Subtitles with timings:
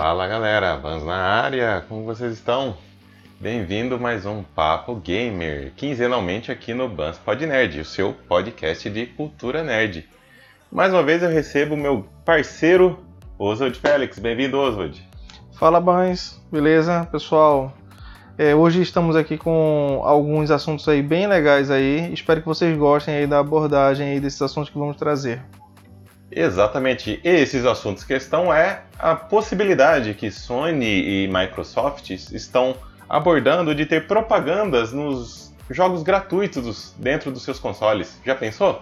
[0.00, 2.76] Fala galera, Vans na área, como vocês estão?
[3.40, 9.06] Bem-vindo mais um Papo Gamer, quinzenalmente aqui no Bans Pod Nerd, o seu podcast de
[9.06, 10.08] cultura nerd.
[10.70, 13.00] Mais uma vez eu recebo meu parceiro
[13.36, 15.04] Oswald Félix, bem-vindo Oswald.
[15.58, 17.72] Fala Bans, beleza pessoal?
[18.38, 23.16] É, hoje estamos aqui com alguns assuntos aí bem legais aí, espero que vocês gostem
[23.16, 25.42] aí da abordagem aí desses assuntos que vamos trazer.
[26.38, 27.18] Exatamente.
[27.24, 32.76] Esses assuntos questão é a possibilidade que Sony e Microsoft estão
[33.08, 38.20] abordando de ter propagandas nos jogos gratuitos dentro dos seus consoles.
[38.24, 38.80] Já pensou?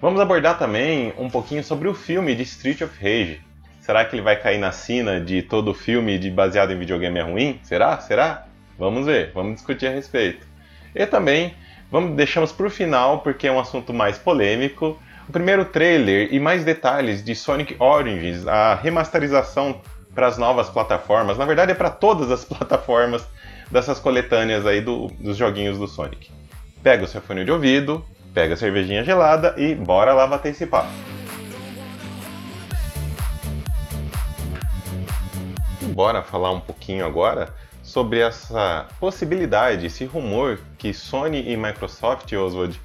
[0.00, 3.40] Vamos abordar também um pouquinho sobre o filme de Street of Rage.
[3.78, 7.22] Será que ele vai cair na sina de todo filme de baseado em videogame é
[7.22, 7.60] ruim?
[7.62, 8.00] Será?
[8.00, 8.48] Será?
[8.76, 10.44] Vamos ver, vamos discutir a respeito.
[10.92, 11.54] E também
[11.92, 16.40] vamos deixamos para o final porque é um assunto mais polêmico o primeiro trailer e
[16.40, 19.80] mais detalhes de Sonic Origins, a remasterização
[20.14, 23.26] para as novas plataformas, na verdade é para todas as plataformas
[23.70, 26.30] dessas coletâneas aí do, dos joguinhos do Sonic.
[26.82, 30.66] Pega o seu fone de ouvido, pega a cervejinha gelada e bora lá bater esse
[30.66, 30.90] papo.
[35.94, 42.80] Bora falar um pouquinho agora sobre essa possibilidade, esse rumor que Sony e Microsoft, Oswald,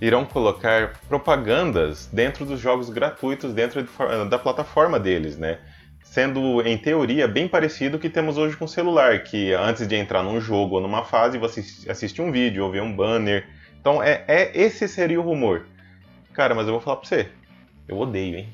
[0.00, 3.86] irão colocar propagandas dentro dos jogos gratuitos dentro
[4.28, 5.58] da plataforma deles, né?
[6.02, 9.96] Sendo, em teoria, bem parecido o que temos hoje com o celular, que antes de
[9.96, 13.46] entrar num jogo ou numa fase, você assiste um vídeo ou vê um banner.
[13.80, 15.66] Então, é, é esse seria o rumor.
[16.32, 17.28] Cara, mas eu vou falar pra você,
[17.88, 18.48] eu odeio, hein?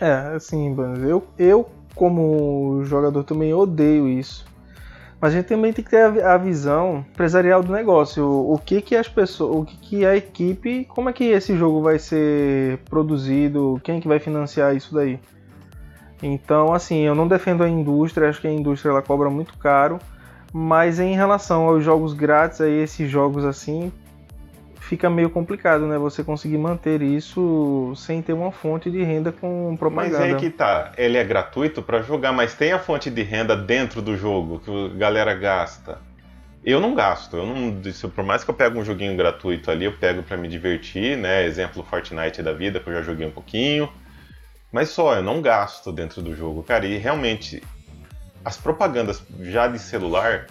[0.00, 0.74] É, assim,
[1.08, 4.44] eu, eu como jogador também odeio isso.
[5.22, 8.26] Mas a gente também tem que ter a, visão empresarial do negócio.
[8.26, 11.80] O, que que as pessoas, o que que a equipe, como é que esse jogo
[11.80, 15.20] vai ser produzido, quem que vai financiar isso daí?
[16.20, 20.00] Então, assim, eu não defendo a indústria, acho que a indústria ela cobra muito caro,
[20.52, 23.92] mas em relação aos jogos grátis, aí esses jogos assim,
[24.92, 25.96] fica meio complicado, né?
[25.96, 30.18] Você conseguir manter isso sem ter uma fonte de renda com propaganda.
[30.18, 33.56] Mas aí que tá, ele é gratuito para jogar, mas tem a fonte de renda
[33.56, 35.98] dentro do jogo que a galera gasta.
[36.62, 37.80] Eu não gasto, eu não,
[38.14, 41.46] por mais que eu pegue um joguinho gratuito ali, eu pego para me divertir, né?
[41.46, 43.90] Exemplo Fortnite da vida, que eu já joguei um pouquinho.
[44.70, 46.84] Mas só, eu não gasto dentro do jogo, cara.
[46.84, 47.62] E realmente,
[48.44, 50.48] as propagandas já de celular,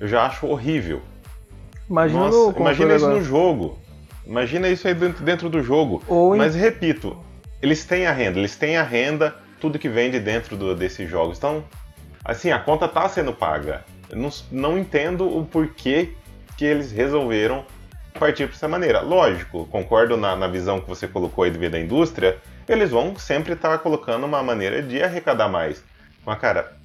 [0.00, 1.00] eu já acho horrível.
[1.88, 3.20] Imagina, Nossa, imagina isso agora.
[3.20, 3.78] no jogo.
[4.26, 6.02] Imagina isso aí dentro, dentro do jogo.
[6.06, 6.58] Ou Mas em...
[6.58, 7.16] repito,
[7.62, 11.38] eles têm a renda, eles têm a renda, tudo que vende dentro do, desses jogos.
[11.38, 11.64] Então,
[12.24, 13.84] assim, a conta está sendo paga.
[14.10, 16.10] Eu não, não entendo o porquê
[16.56, 17.64] que eles resolveram
[18.18, 19.00] partir para essa maneira.
[19.00, 22.38] Lógico, concordo na, na, visão que você colocou aí devido à indústria,
[22.68, 25.82] eles vão sempre estar tá colocando uma maneira de arrecadar mais.
[26.26, 26.76] Mas, cara,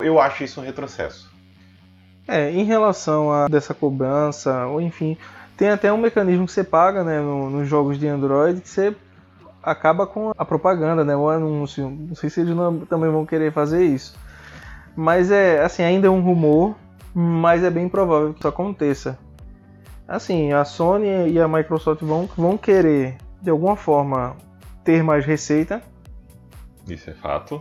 [0.00, 1.29] eu acho isso um retrocesso.
[2.32, 5.18] É, em relação a dessa cobrança, ou enfim,
[5.56, 8.94] tem até um mecanismo que você paga né, no, nos jogos de Android que você
[9.60, 11.90] acaba com a propaganda, né, o anúncio.
[11.90, 14.16] Não sei se eles não, também vão querer fazer isso.
[14.94, 16.76] Mas é, assim, ainda é um rumor,
[17.12, 19.18] mas é bem provável que isso aconteça.
[20.06, 24.36] Assim, a Sony e a Microsoft vão, vão querer, de alguma forma,
[24.84, 25.82] ter mais receita.
[26.86, 27.60] Isso é fato.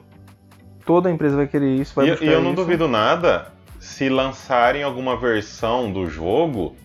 [0.86, 1.96] Toda empresa vai querer isso.
[1.96, 2.62] Vai e, e eu não isso.
[2.62, 6.76] duvido nada se lançarem alguma versão do jogo,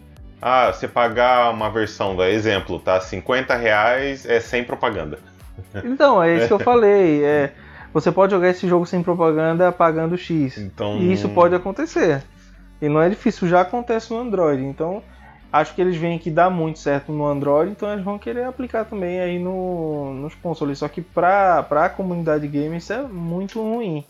[0.41, 3.01] ah, você pagar uma versão, da exemplo, tá?
[3.01, 5.19] 50 reais é sem propaganda.
[5.85, 7.25] Então, é isso que eu falei.
[7.25, 7.53] É,
[7.93, 10.59] você pode jogar esse jogo sem propaganda pagando X.
[10.59, 10.99] Então...
[10.99, 12.23] E isso pode acontecer.
[12.83, 14.63] E não é difícil, já acontece no Android.
[14.65, 15.03] Então,
[15.53, 18.85] acho que eles veem que dá muito certo no Android, então eles vão querer aplicar
[18.85, 20.79] também aí no, nos consoles.
[20.79, 24.05] Só que para a comunidade gamer isso é muito ruim.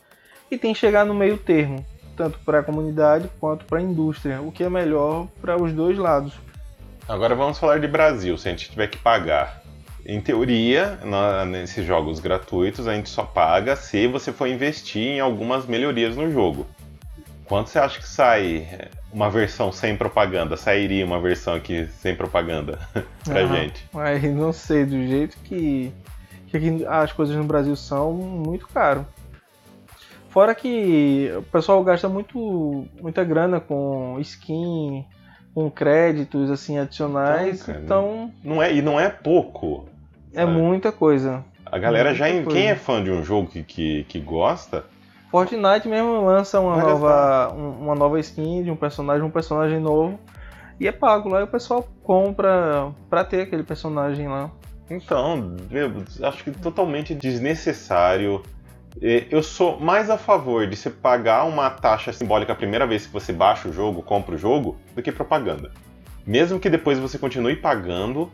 [0.51, 1.85] E tem que chegar no meio termo
[2.17, 5.99] tanto para a comunidade quanto para a indústria, o que é melhor para os dois
[5.99, 6.35] lados.
[7.09, 9.63] Agora vamos falar de Brasil, se a gente tiver que pagar.
[10.07, 15.21] Em teoria, na, nesses jogos gratuitos, a gente só paga se você for investir em
[15.21, 16.67] algumas melhorias no jogo.
[17.47, 18.67] Quanto você acha que sai
[19.13, 20.57] uma versão sem propaganda?
[20.57, 22.79] Sairia uma versão aqui sem propaganda
[23.25, 23.87] pra ah, gente?
[23.93, 25.93] Mas não sei, do jeito que,
[26.49, 29.07] que as coisas no Brasil são, muito caro.
[30.35, 35.07] Fora que o pessoal gasta muito, muita grana com skin,
[35.55, 39.87] com créditos assim adicionais, então, cara, então não é e não é pouco.
[40.33, 40.51] É sabe?
[40.51, 41.45] muita coisa.
[41.65, 42.51] A galera muita já coisa.
[42.51, 44.85] quem é fã de um jogo que, que, que gosta,
[45.31, 50.19] Fortnite mesmo lança uma nova, uma nova skin de um personagem, um personagem novo
[50.81, 54.51] e é pago lá e o pessoal compra pra ter aquele personagem lá.
[54.91, 58.43] Então, eu acho que totalmente desnecessário
[59.01, 63.13] Eu sou mais a favor de você pagar uma taxa simbólica a primeira vez que
[63.13, 65.73] você baixa o jogo, compra o jogo, do que propaganda.
[66.27, 68.31] Mesmo que depois você continue pagando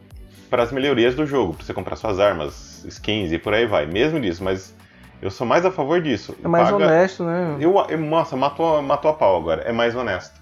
[0.51, 3.87] para as melhorias do jogo, para você comprar suas armas, skins e por aí vai.
[3.87, 4.75] Mesmo disso, mas
[5.23, 6.37] eu sou mais a favor disso.
[6.45, 6.85] É mais Paga...
[6.85, 7.57] honesto, né?
[7.59, 9.63] Eu, eu, nossa, matou, matou a pau agora.
[9.63, 10.41] É mais honesto.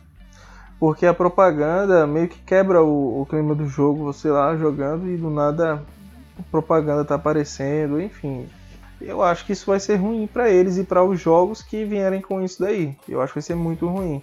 [0.80, 5.16] Porque a propaganda meio que quebra o, o clima do jogo, você lá jogando e
[5.16, 5.82] do nada
[6.38, 8.48] a propaganda tá aparecendo, enfim.
[9.00, 12.20] Eu acho que isso vai ser ruim para eles e para os jogos que vierem
[12.20, 12.96] com isso daí.
[13.08, 14.20] Eu acho que vai ser muito ruim.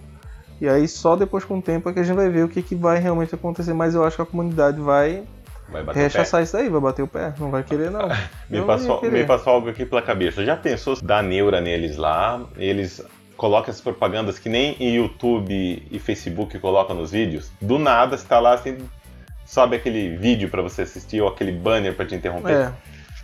[0.60, 2.62] E aí só depois com o tempo é que a gente vai ver o que,
[2.62, 5.24] que vai realmente acontecer, mas eu acho que a comunidade vai,
[5.68, 8.08] vai rechaçar isso aí, vai bater o pé, não vai querer não.
[8.48, 10.44] me, passou, me passou algo aqui pela cabeça.
[10.44, 13.02] Já pensou dar neura neles lá, eles
[13.36, 17.50] colocam as propagandas que nem em YouTube e Facebook colocam nos vídeos?
[17.60, 18.78] Do nada está lá assim,
[19.44, 22.54] sobe aquele vídeo para você assistir ou aquele banner para te interromper.
[22.54, 22.72] É.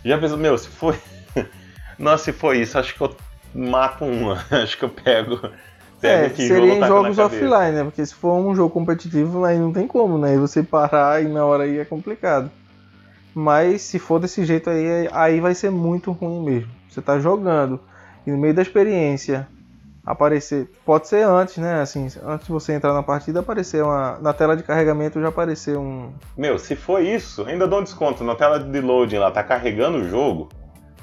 [0.05, 0.95] Já pensou, meu, se foi.
[1.97, 3.15] Nossa, se foi isso, acho que eu
[3.53, 5.39] mato um, acho que eu pego
[6.03, 7.83] é, seria em jogos offline, né?
[7.83, 10.35] Porque se for um jogo competitivo, aí não tem como, né?
[10.35, 12.51] E você parar e na hora aí é complicado.
[13.33, 16.69] Mas se for desse jeito aí, aí vai ser muito ruim mesmo.
[16.89, 17.79] Você tá jogando
[18.27, 19.47] e no meio da experiência
[20.05, 21.81] aparecer, pode ser antes, né?
[21.81, 25.77] Assim, antes de você entrar na partida, aparecer uma na tela de carregamento já aparecer
[25.77, 29.41] um Meu, se for isso, ainda dou um desconto na tela de loading lá, tá
[29.41, 30.49] carregando o jogo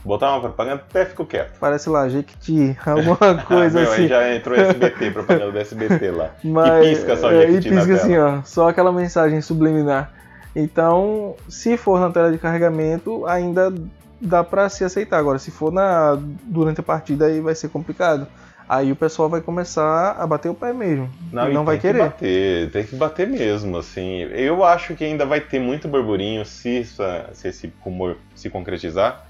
[0.04, 1.58] botar uma propaganda, até fico quieto.
[1.58, 3.16] Parece lá, Jequiti, alguma
[3.46, 4.02] coisa Meu, assim.
[4.02, 6.30] Aí já entrou SBT, propaganda do SBT lá.
[6.44, 10.12] Mas, e pisca só Jequiti é, E pisca assim, ó, só aquela mensagem subliminar.
[10.54, 13.72] Então, se for na tela de carregamento, ainda
[14.20, 15.18] dá para se aceitar.
[15.18, 18.26] Agora, se for na durante a partida, aí vai ser complicado.
[18.68, 21.10] Aí o pessoal vai começar a bater o pé mesmo.
[21.32, 22.04] Não, não vai tem querer.
[22.04, 24.20] Que bater, tem que bater mesmo, assim.
[24.30, 29.26] Eu acho que ainda vai ter muito burburinho se, se esse rumor se concretizar.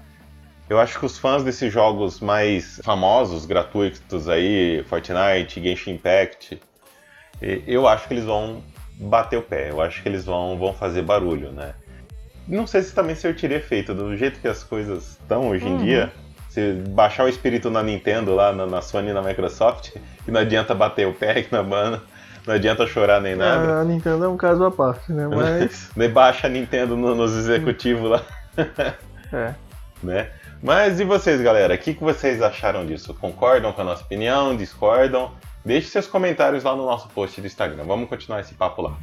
[0.71, 6.61] Eu acho que os fãs desses jogos mais famosos, gratuitos aí, Fortnite, Genshin Impact,
[7.67, 8.63] eu acho que eles vão
[8.97, 11.73] bater o pé, eu acho que eles vão, vão fazer barulho, né?
[12.47, 15.83] Não sei se também surtiria efeito, do jeito que as coisas estão hoje em uhum.
[15.83, 16.13] dia,
[16.47, 19.91] se baixar o espírito na Nintendo, lá na, na Sony e na Microsoft,
[20.23, 22.01] que não adianta bater o pé aqui na banda,
[22.47, 23.81] não adianta chorar nem nada.
[23.81, 25.27] A Nintendo é um caso à parte, né?
[25.35, 25.91] Mas.
[26.13, 28.21] baixa a Nintendo no, nos executivos lá.
[29.33, 29.53] é.
[30.01, 30.31] Né?
[30.63, 31.73] Mas e vocês, galera?
[31.73, 33.15] O que, que vocês acharam disso?
[33.15, 34.55] Concordam com a nossa opinião?
[34.55, 35.31] Discordam?
[35.65, 37.83] Deixe seus comentários lá no nosso post do Instagram.
[37.83, 38.95] Vamos continuar esse papo lá.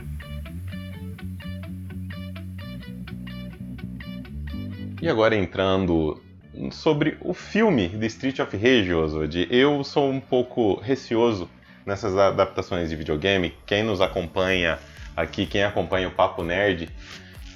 [5.03, 6.23] E agora entrando
[6.71, 9.49] sobre o filme de Street of Rage, Oswald.
[9.51, 11.51] Eu sou um pouco receoso
[11.85, 13.53] nessas adaptações de videogame.
[13.67, 14.79] Quem nos acompanha
[15.17, 16.89] aqui, quem acompanha o Papo Nerd,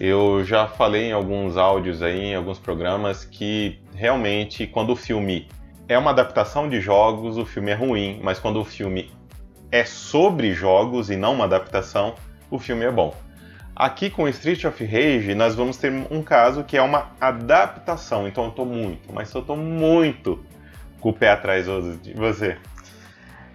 [0.01, 5.49] eu já falei em alguns áudios aí, em alguns programas, que realmente quando o filme
[5.89, 9.11] é uma adaptação de jogos, o filme é ruim, mas quando o filme
[9.71, 12.15] é sobre jogos e não uma adaptação,
[12.51, 13.15] o filme é bom.
[13.75, 18.45] Aqui com Street of Rage, nós vamos ter um caso que é uma adaptação, então
[18.45, 20.45] eu tô muito, mas eu tô muito
[21.01, 21.67] com o pé atrás
[22.03, 22.59] de você.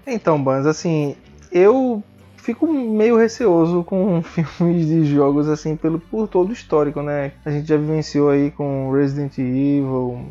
[0.05, 1.15] Então, Bans, assim,
[1.51, 2.03] eu
[2.47, 7.33] fico meio receoso com filmes de jogos assim pelo por todo o histórico, né?
[7.43, 10.25] A gente já vivenciou aí com Resident Evil,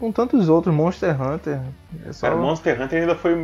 [0.00, 1.60] com tantos outros, Monster Hunter.
[2.06, 2.28] É só...
[2.28, 3.36] Cara, Monster Hunter ainda foi,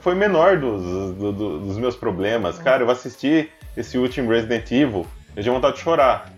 [0.00, 0.82] foi menor dos,
[1.14, 2.58] do, dos meus problemas.
[2.58, 6.32] Cara, eu assisti esse último Resident Evil, eu tinha vontade de chorar.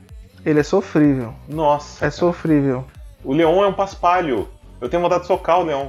[0.45, 1.33] Ele é sofrível.
[1.49, 1.99] Nossa.
[1.99, 2.11] É cara.
[2.11, 2.85] sofrível.
[3.25, 4.47] O Leon é um paspalho.
[4.79, 5.89] Eu tenho vontade de socar o Leon.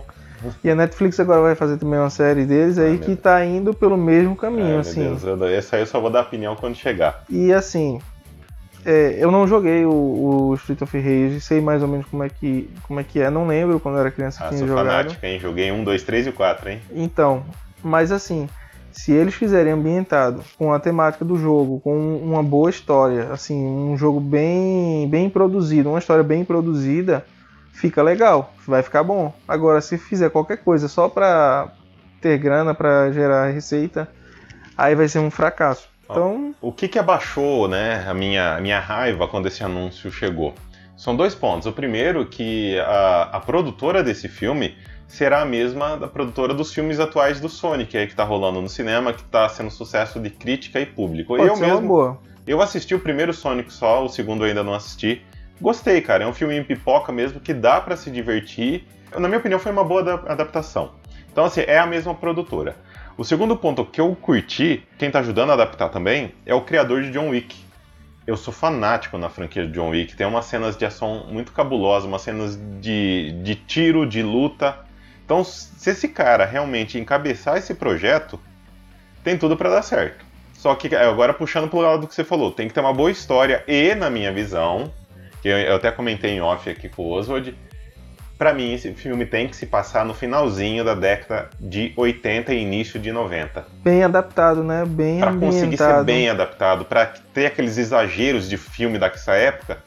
[0.63, 3.98] E a Netflix agora vai fazer também uma série deles aí que tá indo pelo
[3.98, 5.03] mesmo caminho, assim.
[5.03, 7.24] Meu Deus, essa aí eu só vou dar opinião quando chegar.
[7.29, 8.00] E assim,
[8.86, 12.29] é, eu não joguei o, o, Street of Rage, sei mais ou menos como é
[12.29, 14.86] que, como é, que é, não lembro quando eu era criança ah, que sou jogado.
[14.86, 15.39] fanático, hein?
[15.39, 16.81] Joguei 1, 2, 3 e 4, hein?
[16.91, 17.43] Então,
[17.84, 18.48] mas assim,
[18.91, 23.98] se eles fizerem ambientado com a temática do jogo, com uma boa história, assim, um
[23.98, 27.25] jogo bem, bem produzido, uma história bem produzida,
[27.80, 29.34] fica legal, vai ficar bom.
[29.48, 31.72] Agora, se fizer qualquer coisa só pra
[32.20, 34.10] ter grana, pra gerar receita,
[34.78, 35.88] aí vai ser um fracasso.
[36.04, 36.54] Então...
[36.60, 40.54] O que que abaixou, né, a minha, a minha raiva quando esse anúncio chegou?
[40.98, 41.68] São dois pontos.
[41.68, 44.76] O primeiro, que a, a produtora desse filme
[45.08, 48.68] será a mesma da produtora dos filmes atuais do Sonic, aí que tá rolando no
[48.68, 51.38] cinema, que tá sendo sucesso de crítica e público.
[51.38, 52.20] Pode eu ser mesmo, boa.
[52.46, 55.24] Eu assisti o primeiro Sonic só, o segundo eu ainda não assisti.
[55.62, 56.24] Gostei, cara.
[56.24, 58.88] É um filme em pipoca mesmo que dá para se divertir.
[59.18, 60.92] Na minha opinião, foi uma boa adaptação.
[61.32, 62.75] Então, assim, é a mesma produtora.
[63.18, 67.01] O segundo ponto que eu curti, quem tá ajudando a adaptar também, é o criador
[67.04, 67.56] de John Wick.
[68.25, 70.16] Eu sou fanático na franquia de John Wick.
[70.16, 74.78] Tem umas cenas de ação muito cabulosas, umas cenas de, de tiro, de luta
[75.25, 78.39] Então, se esse cara realmente encabeçar esse projeto,
[79.24, 80.24] tem tudo para dar certo.
[80.54, 83.12] Só que agora puxando pro lado do que você falou, tem que ter uma boa
[83.12, 84.94] história e, na minha visão,
[85.41, 87.55] que eu até comentei em off aqui com o Oswald,
[88.38, 92.62] para mim esse filme tem que se passar no finalzinho da década de 80 e
[92.62, 93.65] início de 90.
[93.84, 94.86] Bem adaptado, né?
[94.86, 95.53] Bem pra ambientado.
[95.53, 99.77] conseguir ser bem adaptado, para ter aqueles exageros de filme dessa época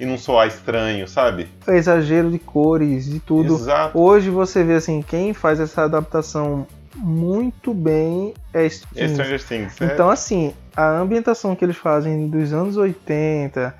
[0.00, 1.48] e não soar estranho, sabe?
[1.66, 3.54] É exagero de cores e tudo.
[3.54, 3.98] Exato.
[3.98, 9.80] Hoje você vê assim, quem faz essa adaptação muito bem é Stranger, Stranger Things.
[9.80, 13.74] é- Então, assim, a ambientação que eles fazem dos anos 80,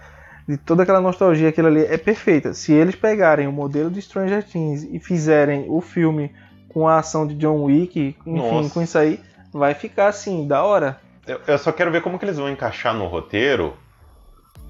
[0.48, 2.54] de toda aquela nostalgia, aquilo ali, é perfeita.
[2.54, 6.32] Se eles pegarem o modelo de Stranger Things e fizerem o filme
[6.70, 8.70] com a ação de John Wick, enfim, Nossa.
[8.70, 9.20] com isso aí,
[9.52, 10.98] vai ficar assim, da hora.
[11.26, 13.74] Eu, eu só quero ver como que eles vão encaixar no roteiro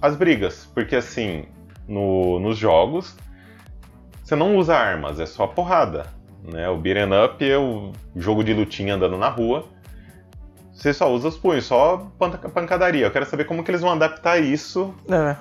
[0.03, 0.69] as brigas.
[0.75, 1.45] Porque assim,
[1.87, 3.17] no- nos jogos,
[4.25, 6.07] você não usa armas, é só porrada.
[6.43, 6.69] Né?
[6.69, 9.65] O beat'em up é o jogo de lutinha andando na rua.
[10.73, 13.07] Você só usa os punhos, só pan- pancadaria.
[13.07, 15.37] Eu quero saber como que eles vão adaptar isso É,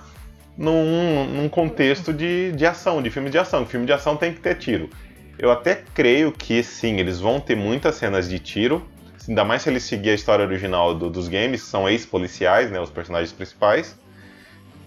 [0.58, 3.66] num, num contexto de, de ação, de filme de ação.
[3.66, 4.90] Filme de ação tem que ter tiro.
[5.38, 8.86] Eu até creio que sim, eles vão ter muitas cenas de tiro.
[9.28, 12.80] Ainda mais se eles seguir a história original do- dos games, que são ex-policiais, né,
[12.80, 13.96] os personagens principais.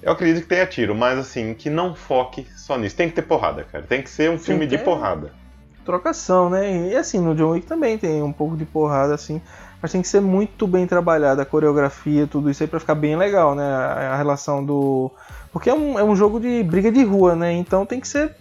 [0.02, 2.96] Eu acredito que tenha tiro, mas assim, que não foque só nisso.
[2.96, 3.84] Tem que ter porrada, cara.
[3.84, 5.30] Tem que ser um filme de porrada.
[5.84, 6.88] trocação, né?
[6.90, 9.40] E assim, no John Wick também tem um pouco de porrada, assim.
[9.82, 13.16] Mas tem que ser muito bem trabalhada a coreografia, tudo isso aí pra ficar bem
[13.16, 13.64] legal, né?
[13.64, 15.10] A, relação do.
[15.52, 17.52] Porque é um, é um jogo de briga de rua, né?
[17.52, 18.34] Então tem que ser.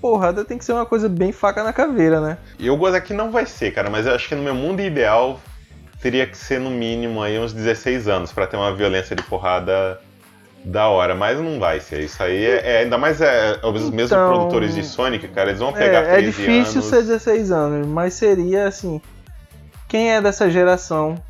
[0.00, 2.36] Porrada tem que ser uma coisa bem faca na caveira, né?
[2.58, 4.80] E eu gosto aqui não vai ser, cara, mas eu acho que no meu mundo
[4.82, 5.40] ideal
[6.00, 10.00] teria que ser no mínimo aí uns 16 anos pra ter uma violência de porrada
[10.64, 12.00] da hora, mas não vai ser.
[12.00, 15.60] Isso aí é, é- ainda mais é, os mesmos Então- produtores de Sonic, cara, eles
[15.60, 16.84] vão pegar É, é 13 difícil anos.
[16.86, 19.00] ser 16 anos, mas seria assim.
[19.92, 21.22] Quem é dessa geração,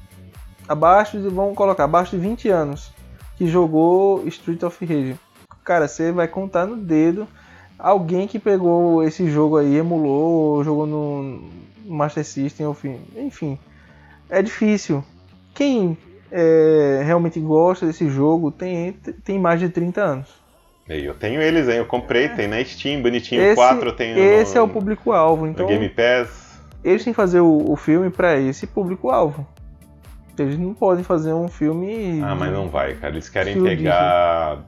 [0.69, 1.29] abaixo de.
[1.29, 2.93] Vamos colocar, abaixo de 20 anos,
[3.37, 5.17] que jogou Street of Rage.
[5.65, 7.27] Cara, você vai contar no dedo
[7.77, 11.51] alguém que pegou esse jogo aí, emulou, ou jogou no
[11.85, 12.73] Master System,
[13.17, 13.59] enfim.
[14.31, 15.03] É difícil.
[15.53, 15.99] Quem
[16.31, 18.93] é, realmente gosta desse jogo tem,
[19.25, 20.29] tem mais de 30 anos.
[20.89, 24.55] Eu tenho eles aí, eu comprei, tem na Steam, bonitinho, Esse, 4 eu tenho esse
[24.55, 25.49] no, é o público-alvo.
[25.49, 26.42] Então, Game Pass.
[26.85, 29.47] Eles têm que fazer o, o filme pra esse público-alvo.
[30.39, 32.21] Eles não podem fazer um filme.
[32.23, 33.15] Ah, mas não vai, cara.
[33.15, 34.65] Eles querem pegar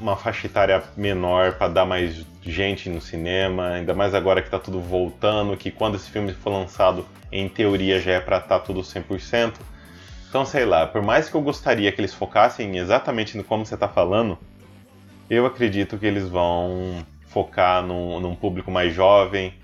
[0.00, 4.58] uma faixa etária menor pra dar mais gente no cinema, ainda mais agora que tá
[4.58, 8.80] tudo voltando, que quando esse filme for lançado, em teoria já é pra estar tudo
[8.80, 9.54] 100%.
[10.28, 13.76] Então, sei lá, por mais que eu gostaria que eles focassem exatamente no como você
[13.76, 14.38] tá falando,
[15.30, 19.54] eu acredito que eles vão focar num, num público mais jovem,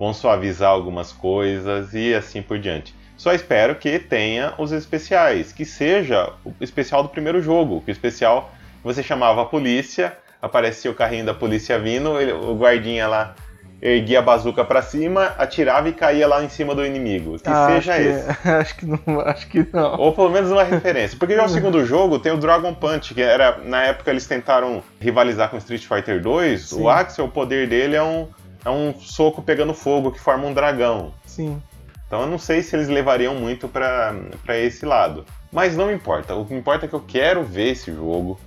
[0.00, 2.94] vão suavizar algumas coisas e assim por diante.
[3.18, 7.92] Só espero que tenha os especiais, que seja o especial do primeiro jogo, que o
[7.92, 8.50] especial
[8.82, 13.34] você chamava a polícia, aparecia o carrinho da polícia vindo, ele- o guardinha lá
[13.82, 17.38] erguia a bazuca pra cima, atirava e caía lá em cima do inimigo.
[17.38, 18.48] Que Ah, seja acho que- esse.
[18.48, 19.98] acho que não, acho que não.
[20.00, 21.18] Ou pelo menos uma referência.
[21.18, 23.58] Porque já o segundo jogo tem o Dragon Punch, que era.
[23.64, 26.68] Na época eles tentaram rivalizar com Street Fighter 2.
[26.70, 26.82] Sim.
[26.82, 28.28] O Axel, o poder dele é um,
[28.64, 31.12] é um soco pegando fogo que forma um dragão.
[31.26, 31.62] Sim.
[32.06, 34.14] Então eu não sei se eles levariam muito pra
[34.44, 35.24] pra esse lado.
[35.52, 36.34] Mas não importa.
[36.34, 38.38] O que importa é que eu quero ver esse jogo.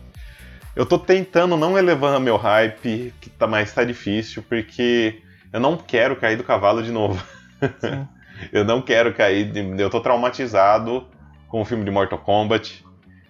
[0.75, 5.77] Eu tô tentando não elevar meu hype, que tá, mas tá difícil, porque eu não
[5.77, 7.21] quero cair do cavalo de novo.
[8.51, 9.49] Eu não quero cair.
[9.51, 11.07] de- Eu tô traumatizado
[11.47, 12.83] com o filme de Mortal Kombat,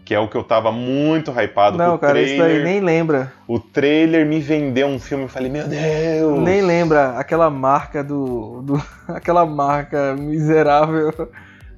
[0.06, 2.64] que é o que eu tava muito hypado Não, com o cara, isso trailer.
[2.64, 3.32] daí nem lembra.
[3.48, 6.40] O trailer me vendeu um filme e falei, meu Deus!
[6.40, 8.62] Nem lembra aquela marca do.
[8.62, 11.32] do aquela marca miserável.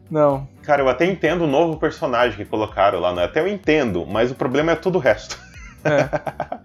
[0.09, 0.47] Não.
[0.63, 3.23] Cara, eu até entendo o novo personagem que colocaram lá, né?
[3.23, 5.37] Até eu entendo, mas o problema é todo o resto.
[5.83, 6.09] É.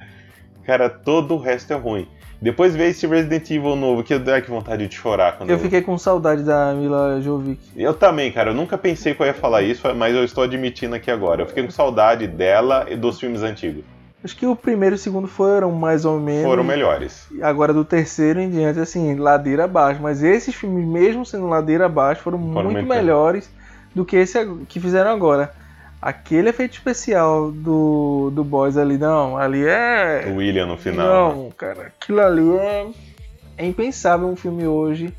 [0.65, 2.09] Cara, todo o resto é ruim.
[2.41, 5.83] Depois veio esse Resident Evil novo, que dá que vontade de chorar quando Eu fiquei
[5.83, 7.61] com saudade da Mila Jovic.
[7.77, 8.51] Eu também, cara.
[8.51, 11.43] Eu nunca pensei que eu ia falar isso, mas eu estou admitindo aqui agora.
[11.43, 13.85] Eu fiquei com saudade dela e dos filmes antigos.
[14.23, 16.45] Acho que o primeiro e o segundo foram mais ou menos.
[16.45, 17.27] Foram melhores.
[17.43, 20.01] Agora do terceiro em diante, assim, ladeira abaixo.
[20.03, 23.51] Mas esses filmes, mesmo sendo ladeira abaixo, foram, Foram muito melhores
[23.95, 25.53] do que esse que fizeram agora.
[26.01, 30.25] Aquele efeito especial do, do Boys ali, não, ali é.
[30.29, 31.29] O William no final.
[31.29, 31.35] né?
[31.43, 32.87] Não, cara, aquilo ali é.
[33.59, 35.13] É impensável um filme hoje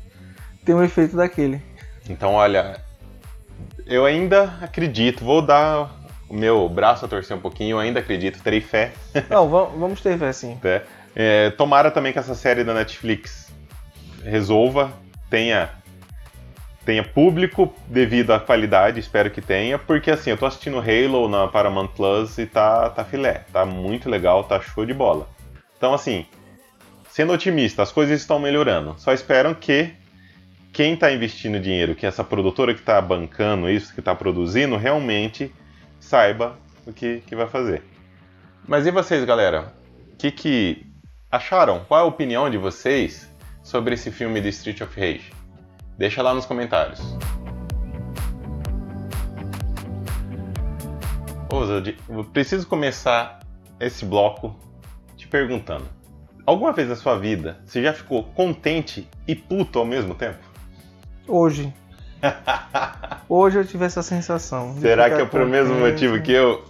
[0.64, 1.62] ter um efeito daquele.
[2.10, 2.80] Então, olha,
[3.86, 5.88] eu ainda acredito, vou dar
[6.28, 8.90] o meu braço a torcer um pouquinho, eu ainda acredito, terei fé.
[9.30, 10.58] Não, va- vamos ter fé sim.
[10.64, 10.82] né?
[11.14, 13.52] É, tomara também que essa série da Netflix
[14.24, 14.92] resolva,
[15.30, 15.70] tenha
[16.84, 21.46] tenha público devido à qualidade, espero que tenha, porque assim, eu tô assistindo Halo na
[21.46, 25.28] Paramount Plus e tá, tá filé, tá muito legal, tá show de bola.
[25.76, 26.26] Então assim,
[27.08, 28.94] sendo otimista, as coisas estão melhorando.
[28.98, 29.92] Só esperam que
[30.72, 35.52] quem está investindo dinheiro, que essa produtora que está bancando isso, que está produzindo, realmente
[36.00, 37.82] saiba o que, que vai fazer.
[38.66, 39.74] Mas e vocês, galera?
[40.12, 40.86] O que, que
[41.30, 41.84] acharam?
[41.86, 43.30] Qual é a opinião de vocês
[43.62, 45.41] sobre esse filme de Street of Rage?
[45.98, 47.00] Deixa lá nos comentários.
[51.64, 53.40] Zod, eu preciso começar
[53.78, 54.56] esse bloco
[55.16, 55.84] te perguntando.
[56.44, 60.38] Alguma vez na sua vida você já ficou contente e puto ao mesmo tempo?
[61.26, 61.72] Hoje.
[63.28, 64.74] Hoje eu tive essa sensação.
[64.80, 66.64] Será que é por mesmo motivo que eu?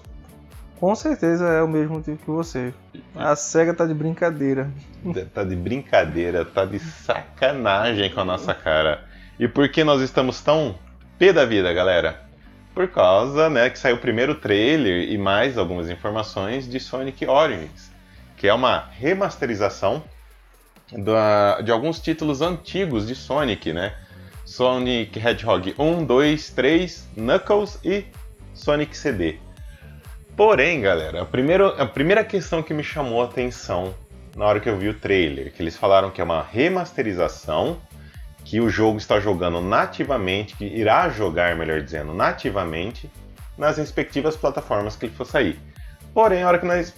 [0.79, 2.75] Com certeza é o mesmo motivo que você.
[3.15, 4.71] A SEGA tá de brincadeira.
[5.33, 9.05] Tá de brincadeira, tá de sacanagem com a nossa cara.
[9.39, 10.79] E por que nós estamos tão
[11.19, 12.23] pé da vida, galera?
[12.75, 17.91] Por causa, né, que saiu o primeiro trailer e mais algumas informações de Sonic Origins,
[18.37, 20.03] que é uma remasterização
[20.93, 23.95] da, de alguns títulos antigos de Sonic, né?
[24.45, 28.05] Sonic Hedgehog 1, 2, 3, Knuckles e
[28.53, 29.39] Sonic CD.
[30.37, 33.95] Porém, galera, a primeira, a primeira questão que me chamou a atenção
[34.35, 37.79] na hora que eu vi o trailer, que eles falaram que é uma remasterização,
[38.53, 43.11] que o jogo está jogando nativamente, que irá jogar, melhor dizendo, nativamente
[43.57, 45.59] nas respectivas plataformas que ele for sair.
[46.13, 46.95] Porém, a hora que nós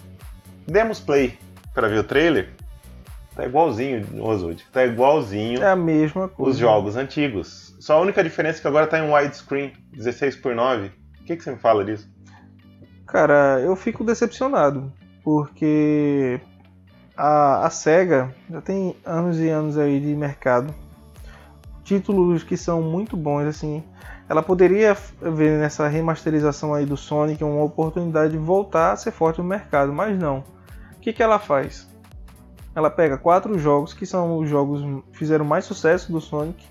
[0.66, 1.38] demos play
[1.73, 2.49] para ver o trailer,
[3.37, 4.64] Tá igualzinho, Oswald.
[4.73, 5.62] Tá igualzinho.
[5.62, 6.50] É a mesma coisa.
[6.50, 7.76] Os jogos antigos.
[7.78, 10.90] Só a única diferença é que agora tá em widescreen, 16 por 9.
[11.20, 12.08] O que, que você me fala disso?
[13.06, 14.92] Cara, eu fico decepcionado.
[15.23, 16.40] Porque
[17.16, 20.75] a, a SEGA já tem anos e anos aí de mercado.
[21.84, 23.84] Títulos que são muito bons, assim.
[24.28, 29.38] Ela poderia ver nessa remasterização aí do Sonic uma oportunidade de voltar a ser forte
[29.38, 30.38] no mercado, mas não.
[30.97, 31.86] O que, que ela faz?
[32.75, 36.66] ela pega quatro jogos que são os jogos que fizeram mais sucesso do Sonic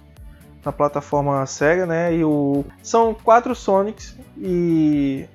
[0.64, 2.14] na plataforma Sega, né?
[2.14, 5.26] E o são quatro Sonics e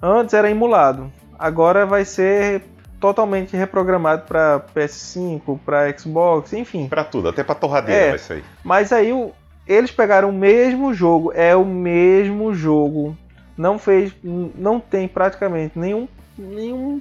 [0.00, 2.62] antes era emulado, agora vai ser
[3.04, 6.88] totalmente reprogramado para PS5, para Xbox, enfim.
[6.88, 8.44] Para tudo, até para torradeira é, vai sair.
[8.64, 9.30] Mas aí o,
[9.66, 13.14] eles pegaram o mesmo jogo, é o mesmo jogo.
[13.58, 17.00] Não fez, não tem praticamente nenhum nenhum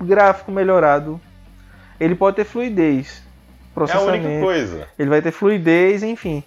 [0.00, 1.20] gráfico melhorado
[2.00, 3.22] ele pode ter fluidez.
[3.72, 4.88] Processamento, é a única coisa.
[4.98, 6.42] Ele vai ter fluidez, enfim.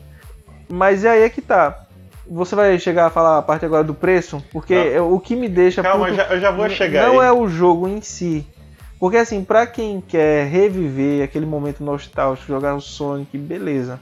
[0.67, 1.85] Mas aí é que tá.
[2.29, 4.43] Você vai chegar a falar a parte agora do preço?
[4.51, 5.13] Porque não.
[5.13, 5.81] o que me deixa.
[5.81, 7.27] Calma, puto, eu já vou chegar Não aí.
[7.27, 8.45] é o jogo em si.
[8.99, 13.99] Porque assim, para quem quer reviver aquele momento nostálgico, jogar o Sonic, beleza.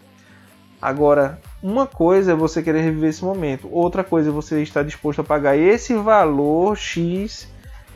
[0.81, 5.21] Agora, uma coisa é você querer reviver esse momento, outra coisa é você estar disposto
[5.21, 7.47] a pagar esse valor X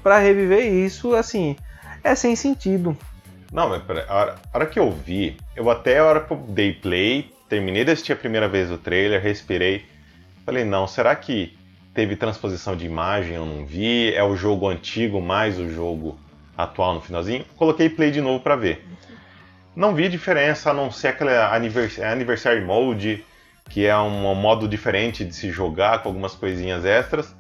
[0.02, 1.56] para reviver isso, assim,
[2.04, 2.98] é sem sentido.
[3.52, 6.32] Não, mas pera, a hora, a hora que eu vi, eu até a hora que
[6.32, 9.86] eu dei play, terminei de assistir a primeira vez o trailer, respirei,
[10.44, 11.56] falei, não, será que
[11.94, 16.18] teve transposição de imagem, eu não vi, é o jogo antigo mais o jogo
[16.64, 17.46] atual no finalzinho?
[17.56, 18.88] Coloquei play de novo para ver.
[19.76, 23.24] Não vi diferença, a não ser aquela Anniversary Mode,
[23.70, 27.36] que é um modo diferente de se jogar com algumas coisinhas extras.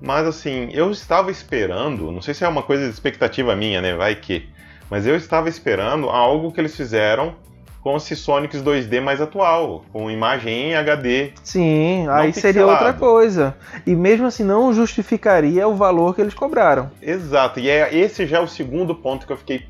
[0.00, 3.94] Mas assim, eu estava esperando, não sei se é uma coisa de expectativa minha, né?
[3.94, 4.48] Vai que
[4.92, 7.34] mas eu estava esperando algo que eles fizeram
[7.82, 11.32] com esse Sonics 2D mais atual, com imagem em HD.
[11.42, 12.40] Sim, aí pixelado.
[12.40, 13.56] seria outra coisa.
[13.84, 16.90] E mesmo assim não justificaria o valor que eles cobraram.
[17.02, 19.66] Exato, e é, esse já é o segundo ponto que eu fiquei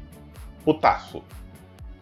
[0.63, 1.23] putaço.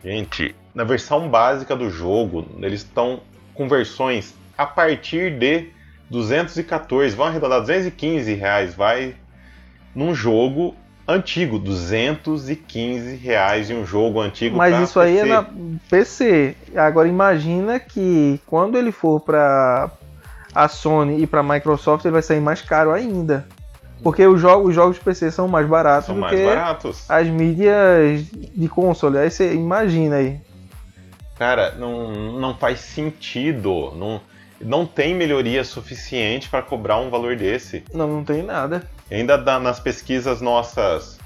[0.05, 3.21] Gente, na versão básica do jogo, eles estão
[3.55, 5.69] com versões a partir de
[6.11, 9.15] 214, vão arredondar 215 reais, vai
[9.95, 10.75] num jogo
[11.11, 14.57] antigo, 215 reais em um jogo antigo.
[14.57, 15.01] Mas isso PC.
[15.01, 15.47] aí é na
[15.89, 16.57] PC.
[16.77, 19.91] Agora imagina que quando ele for para
[20.55, 23.47] a Sony e para a Microsoft ele vai sair mais caro ainda.
[24.03, 27.11] Porque os jogos, os jogos de PC são mais baratos são do mais que baratos.
[27.11, 29.19] as mídias de console.
[29.19, 30.41] Aí você imagina aí.
[31.39, 33.93] Cara, não, não faz sentido.
[33.95, 34.21] Não,
[34.61, 37.85] não tem melhoria suficiente para cobrar um valor desse.
[37.93, 38.83] Não, não tem nada.
[39.15, 41.19] Ainda dá, nas pesquisas nossas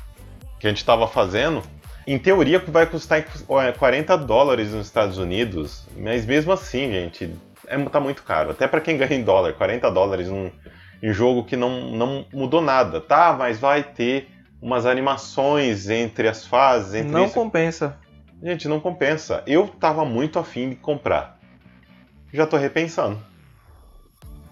[0.59, 1.63] que a gente estava fazendo,
[2.07, 3.25] em teoria vai custar
[3.79, 7.35] 40 dólares nos Estados Unidos, mas mesmo assim, gente,
[7.67, 8.51] é, tá muito caro.
[8.51, 10.51] Até para quem ganha em dólar, 40 dólares num,
[11.03, 13.01] em jogo que não, não mudou nada.
[13.01, 14.29] Tá, mas vai ter
[14.61, 16.95] umas animações entre as fases.
[16.95, 17.35] Entre não isso.
[17.35, 17.99] compensa.
[18.43, 19.43] Gente, não compensa.
[19.47, 21.39] Eu tava muito afim de comprar.
[22.33, 23.19] Já tô repensando.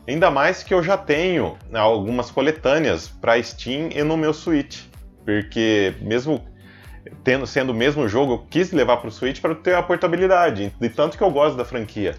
[0.07, 4.81] Ainda mais que eu já tenho algumas coletâneas para Steam e no meu Switch.
[5.25, 6.45] Porque mesmo
[7.23, 10.75] tendo, sendo o mesmo jogo, eu quis levar para o Switch para ter a portabilidade.
[10.81, 12.17] De tanto que eu gosto da franquia.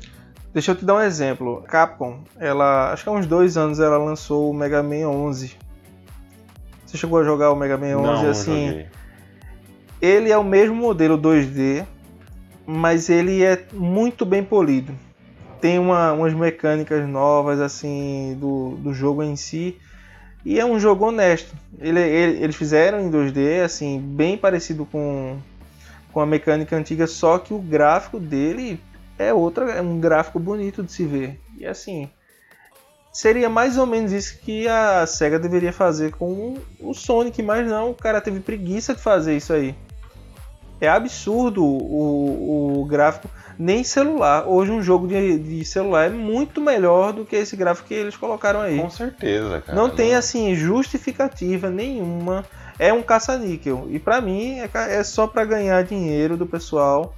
[0.53, 1.63] Deixa eu te dar um exemplo.
[1.67, 5.57] Capcom, ela, acho que há uns dois anos ela lançou o Mega Man 11.
[6.85, 8.67] Você chegou a jogar o Mega Man 11 não, assim?
[8.67, 8.87] Joguei.
[9.99, 11.85] Ele é o mesmo modelo 2D,
[12.67, 14.93] mas ele é muito bem polido.
[15.63, 19.79] Tem uma, umas mecânicas novas assim do, do jogo em si
[20.43, 21.55] e é um jogo honesto.
[21.79, 25.37] Ele, ele, eles fizeram em 2D assim bem parecido com
[26.11, 28.77] com a mecânica antiga, só que o gráfico dele
[29.17, 31.39] é outra, é um gráfico bonito de se ver.
[31.57, 32.09] E assim,
[33.13, 37.91] seria mais ou menos isso que a Sega deveria fazer com o Sonic, mas não,
[37.91, 39.73] o cara teve preguiça de fazer isso aí.
[40.85, 44.47] É absurdo o, o gráfico, nem celular.
[44.47, 48.17] Hoje um jogo de, de, celular é muito melhor do que esse gráfico que eles
[48.17, 48.77] colocaram aí.
[48.77, 49.77] Com certeza, cara.
[49.77, 52.45] Não tem assim justificativa nenhuma.
[52.77, 53.87] É um caça-níquel.
[53.89, 57.15] E para mim é, é só para ganhar dinheiro do pessoal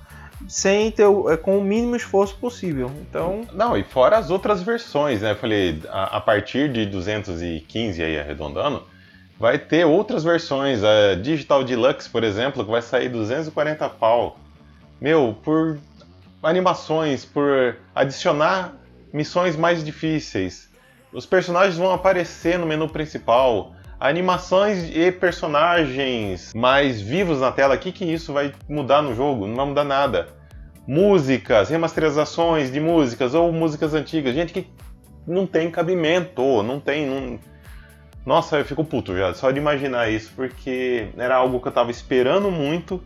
[0.48, 2.92] sem ter é, com o mínimo esforço possível.
[3.02, 5.32] Então, não, e fora as outras versões, né?
[5.32, 8.84] Eu falei, a, a partir de 215 aí arredondando,
[9.40, 14.38] vai ter outras versões, a Digital Deluxe, por exemplo, que vai sair 240 pau.
[15.00, 15.78] Meu, por
[16.42, 18.74] animações, por adicionar
[19.12, 20.70] missões mais difíceis.
[21.12, 23.74] Os personagens vão aparecer no menu principal.
[23.98, 29.48] Animações e personagens mais vivos na tela, o que, que isso vai mudar no jogo?
[29.48, 30.28] Não vai mudar nada.
[30.86, 34.36] Músicas, remasterizações de músicas ou músicas antigas.
[34.36, 34.68] Gente, que
[35.26, 37.08] não tem cabimento, não tem.
[37.08, 37.40] Não...
[38.26, 41.92] Nossa, eu fico puto já, só de imaginar isso, porque era algo que eu tava
[41.92, 43.02] esperando muito.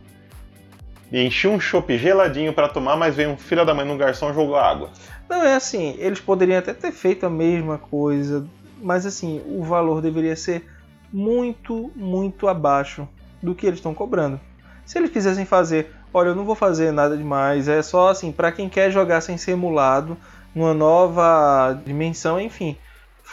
[1.12, 4.30] E enchi um chopp geladinho para tomar, mas veio um filho da mãe no garçom
[4.30, 4.90] e jogou água.
[5.28, 8.46] Não, é assim, eles poderiam até ter feito a mesma coisa,
[8.80, 10.64] mas assim, o valor deveria ser
[11.12, 13.06] muito, muito abaixo
[13.42, 14.40] do que eles estão cobrando.
[14.86, 18.52] Se eles quisessem fazer, olha, eu não vou fazer nada demais, é só assim, para
[18.52, 20.16] quem quer jogar sem ser emulado,
[20.54, 22.76] numa nova dimensão, enfim,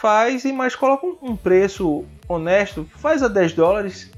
[0.01, 4.11] faz e mais coloca um preço honesto, faz a 10 dólares,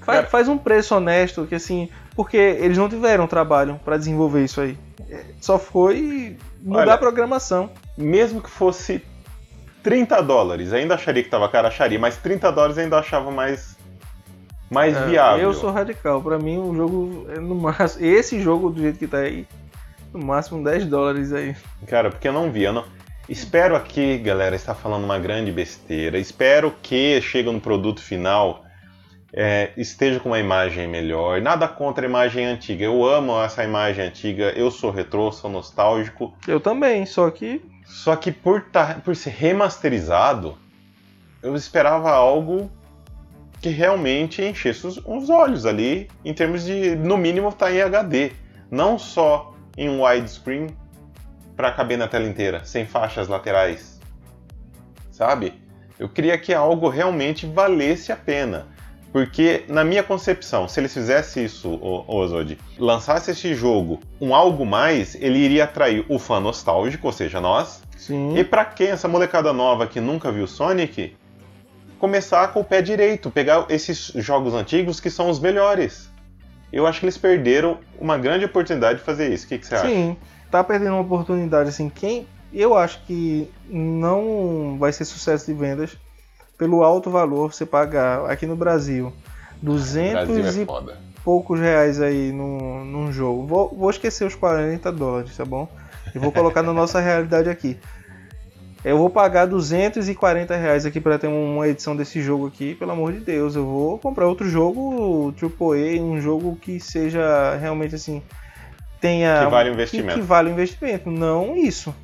[0.00, 4.60] faz, faz um preço honesto, que assim, porque eles não tiveram trabalho para desenvolver isso
[4.60, 4.78] aí.
[5.40, 7.70] Só foi mudar olha, a programação.
[7.98, 9.02] Mesmo que fosse
[9.82, 13.76] 30 dólares, ainda acharia que tava caro, acharia, mas 30 dólares ainda achava mais
[14.70, 15.42] mais é, viável.
[15.42, 19.08] Eu sou radical, para mim o jogo é no máximo, esse jogo do jeito que
[19.08, 19.44] tá aí,
[20.14, 21.56] no máximo 10 dólares aí.
[21.88, 22.84] Cara, porque eu não vi, eu não
[23.30, 26.18] Espero aqui, galera, estar falando uma grande besteira.
[26.18, 28.64] Espero que chegue no produto final
[29.32, 31.40] é, esteja com uma imagem melhor.
[31.40, 32.84] Nada contra a imagem antiga.
[32.84, 34.50] Eu amo essa imagem antiga.
[34.56, 36.34] Eu sou retrô, sou nostálgico.
[36.48, 40.58] Eu também, só que só que por, tá, por ser remasterizado,
[41.40, 42.68] eu esperava algo
[43.60, 47.80] que realmente enchesse os, os olhos ali, em termos de, no mínimo, estar tá em
[47.80, 48.32] HD.
[48.68, 50.66] Não só em widescreen
[51.60, 54.00] para caber na tela inteira, sem faixas laterais.
[55.10, 55.52] Sabe?
[55.98, 58.68] Eu queria que algo realmente valesse a pena.
[59.12, 65.14] Porque, na minha concepção, se eles fizessem isso, Ozod, lançasse esse jogo um algo mais,
[65.16, 67.82] ele iria atrair o fã nostálgico, ou seja, nós.
[67.94, 68.38] Sim.
[68.38, 71.14] E para quem essa molecada nova que nunca viu Sonic,
[71.98, 76.08] começar com o pé direito, pegar esses jogos antigos que são os melhores.
[76.72, 79.44] Eu acho que eles perderam uma grande oportunidade de fazer isso.
[79.44, 79.88] O que, que você Sim, acha?
[79.88, 80.16] Sim,
[80.50, 81.68] tá perdendo uma oportunidade.
[81.68, 85.96] Assim, quem eu acho que não vai ser sucesso de vendas
[86.58, 89.12] pelo alto valor você pagar aqui no Brasil
[89.62, 93.46] 200 Brasil é e poucos reais aí num, num jogo.
[93.46, 95.68] Vou, vou esquecer os 40 dólares, tá bom?
[96.14, 97.78] E vou colocar na nossa realidade aqui.
[98.82, 103.12] Eu vou pagar 240 reais aqui para ter uma edição desse jogo aqui, pelo amor
[103.12, 103.54] de Deus.
[103.54, 108.22] Eu vou comprar outro jogo AAA, um jogo que seja realmente assim.
[109.00, 109.44] Tenha.
[109.44, 110.14] Que vale o investimento.
[110.14, 111.94] Que, que vale o investimento, não isso.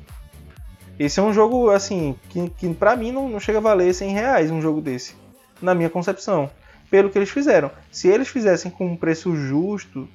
[0.99, 4.13] Esse é um jogo, assim, que, que para mim não, não chega a valer 100
[4.13, 5.15] reais um jogo desse.
[5.61, 6.49] Na minha concepção.
[6.89, 7.69] Pelo que eles fizeram.
[7.91, 10.07] Se eles fizessem com um preço justo,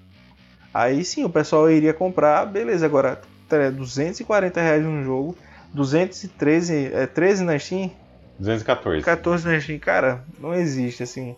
[0.73, 2.87] aí sim o pessoal iria comprar, beleza.
[2.87, 5.37] Agora, 240 reais um jogo,
[5.73, 7.91] 213, é 13 na Steam?
[8.39, 9.05] 214.
[9.05, 11.37] 14 na Steam, cara, não existe assim.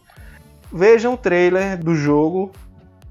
[0.73, 2.53] Vejam o trailer do jogo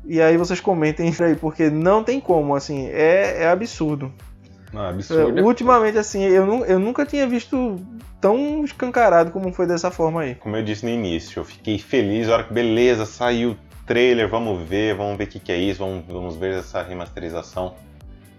[0.05, 4.11] e aí vocês comentem isso aí, porque não tem como, assim, é, é absurdo.
[4.71, 5.39] Não, absurdo.
[5.39, 7.79] É, ultimamente, assim, eu, eu nunca tinha visto
[8.19, 10.35] tão escancarado como foi dessa forma aí.
[10.35, 14.67] Como eu disse no início, eu fiquei feliz na hora que beleza, saiu trailer, vamos
[14.67, 17.75] ver, vamos ver o que, que é isso, vamos, vamos ver essa remasterização.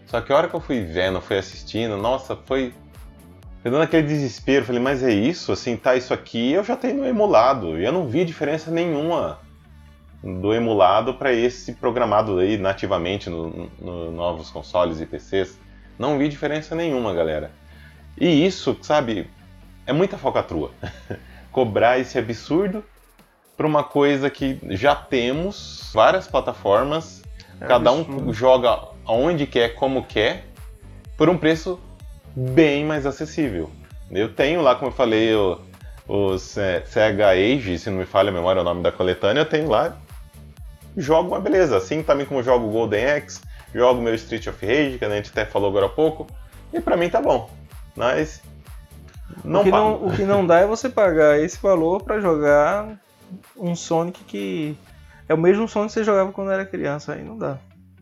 [0.06, 2.72] Só que a hora que eu fui vendo, fui assistindo, nossa, foi.
[3.62, 7.02] Foi dando aquele desespero, falei, mas é isso, assim, tá isso aqui, eu já tenho
[7.06, 9.38] emulado, e eu não vi diferença nenhuma
[10.24, 15.60] do emulado para esse programado aí nativamente nos no novos consoles e PCs.
[15.98, 17.50] Não vi diferença nenhuma, galera.
[18.18, 19.28] E isso, sabe,
[19.86, 20.70] é muita falcatrua.
[21.52, 22.82] Cobrar esse absurdo
[23.54, 27.22] para uma coisa que já temos várias plataformas,
[27.60, 28.30] é cada absurdo.
[28.30, 30.46] um joga aonde quer, como quer,
[31.18, 31.78] por um preço
[32.34, 33.70] bem mais acessível.
[34.10, 35.60] Eu tenho lá, como eu falei, o,
[36.08, 39.68] o Sega Age, se não me falha a memória o nome da coletânea, eu tenho
[39.68, 39.96] lá,
[40.96, 41.76] jogo uma beleza.
[41.76, 43.40] Assim também como jogo Golden Axe,
[43.74, 46.26] jogo meu Street of Rage, que a gente até falou agora há pouco,
[46.72, 47.50] e pra mim tá bom.
[47.96, 48.42] Mas
[49.44, 52.98] não o, que não, o que não dá é você pagar esse valor para jogar
[53.56, 54.76] um Sonic que
[55.28, 57.58] é o mesmo Sonic que você jogava quando era criança, aí não dá.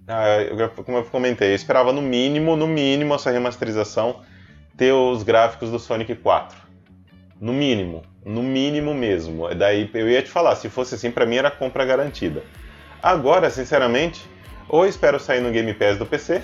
[0.07, 4.21] Ah, eu, como eu comentei, eu esperava no mínimo, no mínimo, essa remasterização
[4.77, 6.59] ter os gráficos do Sonic 4.
[7.41, 9.53] No mínimo, no mínimo mesmo.
[9.55, 12.43] Daí eu ia te falar, se fosse assim, para mim era compra garantida.
[13.03, 14.29] Agora, sinceramente,
[14.69, 16.41] ou espero sair no Game Pass do PC,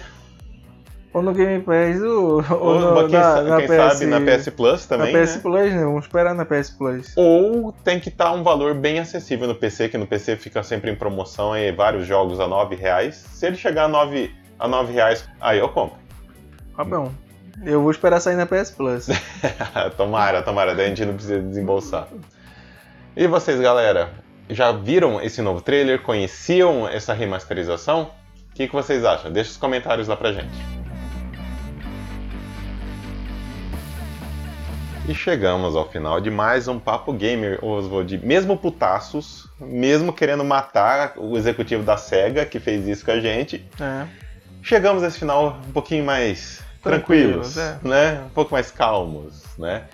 [1.12, 4.48] ou no Game Pass, ou, ou no, quem, na, na quem PS, sabe na PS
[4.50, 5.12] Plus também.
[5.12, 5.40] Na PS né?
[5.42, 5.84] Plus, né?
[5.84, 7.12] Vamos esperar na PS Plus.
[7.16, 10.62] Ou tem que estar tá um valor bem acessível no PC, que no PC fica
[10.62, 13.16] sempre em promoção e vários jogos a R$ reais.
[13.32, 15.96] Se ele chegar a 9, a 9 reais, aí eu compro.
[16.76, 17.10] Tá bom.
[17.64, 19.08] Eu vou esperar sair na PS Plus.
[19.96, 22.06] tomara, tomara, daí a gente não precisa desembolsar.
[23.16, 24.10] E vocês, galera?
[24.50, 26.00] Já viram esse novo trailer?
[26.00, 28.10] Conheciam essa remasterização?
[28.50, 29.30] O que, que vocês acham?
[29.30, 30.56] Deixa os comentários lá pra gente.
[35.06, 38.18] E chegamos ao final de mais um Papo Gamer, Oswald.
[38.26, 43.66] Mesmo putaços, mesmo querendo matar o executivo da SEGA que fez isso com a gente,
[43.78, 44.06] é.
[44.62, 47.88] chegamos a esse final um pouquinho mais tranquilos, tranquilos é.
[47.88, 48.22] né?
[48.26, 49.84] Um pouco mais calmos, né?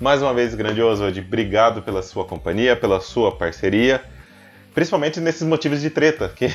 [0.00, 4.02] Mais uma vez, grande Oswald, obrigado pela sua companhia, pela sua parceria.
[4.74, 6.50] Principalmente nesses motivos de treta, que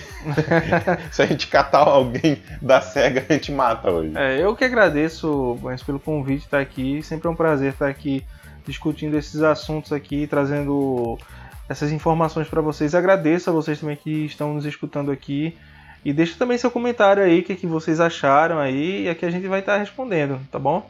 [1.11, 4.13] se a gente catar alguém da SEGA, a gente mata hoje.
[4.15, 7.01] É, eu que agradeço, mas pelo convite estar aqui.
[7.01, 8.23] Sempre é um prazer estar aqui
[8.63, 11.17] discutindo esses assuntos aqui, trazendo
[11.67, 12.93] essas informações para vocês.
[12.93, 15.57] Agradeço a vocês também que estão nos escutando aqui.
[16.05, 19.31] E deixa também seu comentário aí, o que, que vocês acharam aí, e aqui a
[19.31, 20.87] gente vai estar respondendo, tá bom?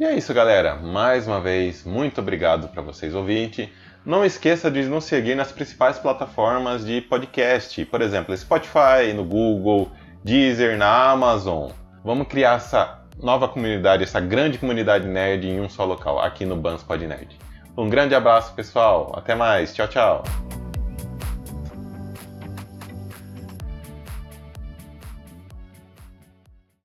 [0.00, 0.76] E é isso, galera.
[0.76, 3.68] Mais uma vez, muito obrigado para vocês ouvintes.
[4.02, 9.92] Não esqueça de nos seguir nas principais plataformas de podcast, por exemplo, Spotify, no Google,
[10.24, 11.70] Deezer, na Amazon.
[12.02, 16.56] Vamos criar essa nova comunidade, essa grande comunidade nerd em um só local, aqui no
[16.56, 17.36] Bans Pod Nerd.
[17.76, 19.12] Um grande abraço, pessoal.
[19.14, 19.74] Até mais.
[19.74, 20.24] Tchau, tchau.